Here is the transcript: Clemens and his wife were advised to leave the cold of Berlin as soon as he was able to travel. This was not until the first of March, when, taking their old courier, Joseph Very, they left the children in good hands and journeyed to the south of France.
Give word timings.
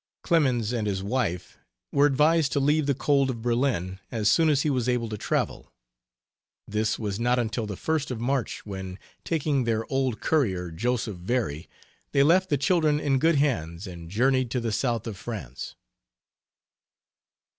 Clemens 0.23 0.73
and 0.73 0.87
his 0.87 1.03
wife 1.03 1.59
were 1.91 2.07
advised 2.07 2.51
to 2.53 2.59
leave 2.59 2.87
the 2.87 2.95
cold 2.95 3.29
of 3.29 3.43
Berlin 3.43 3.99
as 4.09 4.31
soon 4.31 4.49
as 4.49 4.63
he 4.63 4.69
was 4.71 4.89
able 4.89 5.07
to 5.09 5.15
travel. 5.17 5.71
This 6.67 6.97
was 6.97 7.19
not 7.19 7.37
until 7.37 7.67
the 7.67 7.75
first 7.75 8.09
of 8.09 8.19
March, 8.19 8.65
when, 8.65 8.97
taking 9.23 9.63
their 9.63 9.85
old 9.93 10.19
courier, 10.19 10.71
Joseph 10.71 11.17
Very, 11.17 11.69
they 12.13 12.23
left 12.23 12.49
the 12.49 12.57
children 12.57 12.99
in 12.99 13.19
good 13.19 13.35
hands 13.35 13.85
and 13.85 14.09
journeyed 14.09 14.49
to 14.49 14.59
the 14.59 14.71
south 14.71 15.05
of 15.05 15.17
France. 15.17 15.75